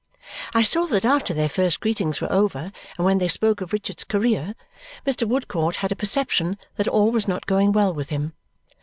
I 0.55 0.63
saw 0.63 0.87
that 0.87 1.05
after 1.05 1.31
their 1.31 1.47
first 1.47 1.79
greetings 1.79 2.19
were 2.21 2.31
over, 2.33 2.71
and 2.97 3.05
when 3.05 3.19
they 3.19 3.27
spoke 3.27 3.61
of 3.61 3.71
Richard's 3.71 4.03
career, 4.03 4.55
Mr. 5.05 5.27
Woodcourt 5.27 5.75
had 5.75 5.91
a 5.91 5.95
perception 5.95 6.57
that 6.77 6.87
all 6.87 7.11
was 7.11 7.27
not 7.27 7.45
going 7.45 7.71
well 7.71 7.93
with 7.93 8.09
him. 8.09 8.33